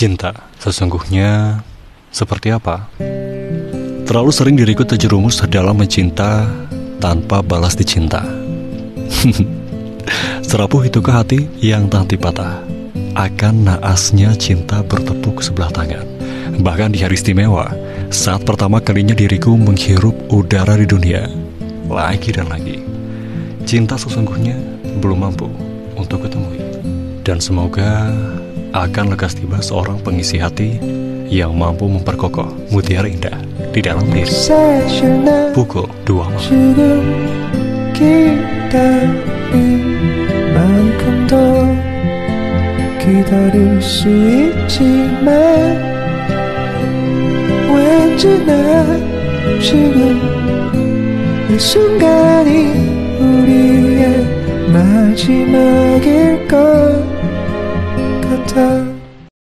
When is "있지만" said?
44.09-45.35